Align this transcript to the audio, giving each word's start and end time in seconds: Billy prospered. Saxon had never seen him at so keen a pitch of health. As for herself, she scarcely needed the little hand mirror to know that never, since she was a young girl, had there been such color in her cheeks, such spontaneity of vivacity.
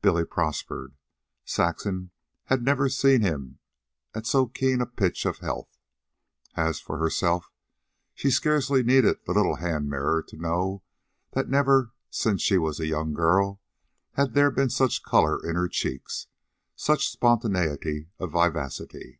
Billy 0.00 0.24
prospered. 0.24 0.94
Saxon 1.44 2.12
had 2.44 2.62
never 2.62 2.88
seen 2.88 3.20
him 3.20 3.58
at 4.14 4.24
so 4.24 4.46
keen 4.46 4.80
a 4.80 4.86
pitch 4.86 5.26
of 5.26 5.38
health. 5.38 5.76
As 6.54 6.78
for 6.78 6.98
herself, 6.98 7.50
she 8.14 8.30
scarcely 8.30 8.84
needed 8.84 9.16
the 9.26 9.32
little 9.32 9.56
hand 9.56 9.90
mirror 9.90 10.22
to 10.28 10.36
know 10.36 10.84
that 11.32 11.48
never, 11.48 11.90
since 12.10 12.40
she 12.42 12.58
was 12.58 12.78
a 12.78 12.86
young 12.86 13.12
girl, 13.12 13.60
had 14.12 14.34
there 14.34 14.52
been 14.52 14.70
such 14.70 15.02
color 15.02 15.44
in 15.44 15.56
her 15.56 15.66
cheeks, 15.66 16.28
such 16.76 17.08
spontaneity 17.10 18.08
of 18.20 18.30
vivacity. 18.30 19.18